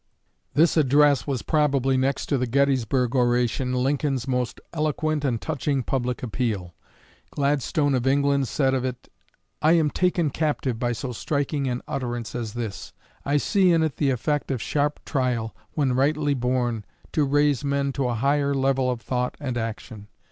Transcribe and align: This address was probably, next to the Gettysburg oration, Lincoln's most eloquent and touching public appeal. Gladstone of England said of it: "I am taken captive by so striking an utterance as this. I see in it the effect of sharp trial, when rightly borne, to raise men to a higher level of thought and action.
This 0.55 0.77
address 0.77 1.27
was 1.27 1.43
probably, 1.43 1.95
next 1.95 2.25
to 2.29 2.39
the 2.39 2.47
Gettysburg 2.47 3.13
oration, 3.15 3.71
Lincoln's 3.71 4.27
most 4.27 4.59
eloquent 4.73 5.23
and 5.23 5.39
touching 5.39 5.83
public 5.83 6.23
appeal. 6.23 6.73
Gladstone 7.29 7.93
of 7.93 8.07
England 8.07 8.47
said 8.47 8.73
of 8.73 8.83
it: 8.83 9.09
"I 9.61 9.73
am 9.73 9.91
taken 9.91 10.31
captive 10.31 10.79
by 10.79 10.91
so 10.93 11.11
striking 11.11 11.67
an 11.67 11.83
utterance 11.87 12.33
as 12.33 12.53
this. 12.55 12.93
I 13.25 13.37
see 13.37 13.71
in 13.71 13.83
it 13.83 13.97
the 13.97 14.09
effect 14.09 14.49
of 14.49 14.59
sharp 14.59 15.05
trial, 15.05 15.55
when 15.73 15.93
rightly 15.93 16.33
borne, 16.33 16.83
to 17.11 17.23
raise 17.23 17.63
men 17.63 17.93
to 17.93 18.07
a 18.07 18.15
higher 18.15 18.55
level 18.55 18.89
of 18.89 19.01
thought 19.01 19.37
and 19.39 19.55
action. 19.55 20.07